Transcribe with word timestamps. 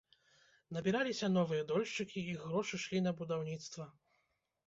Набіраліся 0.75 1.27
новыя 1.33 1.65
дольшчыкі, 1.73 2.23
іх 2.35 2.39
грошы 2.47 2.75
шлі 2.85 2.99
на 3.09 3.15
будаўніцтва. 3.19 3.85